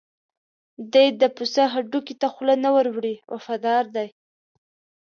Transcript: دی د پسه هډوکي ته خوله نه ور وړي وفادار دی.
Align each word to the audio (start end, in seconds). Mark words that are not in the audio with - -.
دی 0.93 1.07
د 1.21 1.23
پسه 1.35 1.63
هډوکي 1.73 2.15
ته 2.21 2.27
خوله 2.33 2.55
نه 2.63 2.69
ور 2.75 2.87
وړي 2.95 3.15
وفادار 3.33 3.83
دی. 3.95 4.07